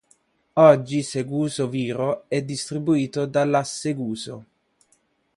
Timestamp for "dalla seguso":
3.27-4.45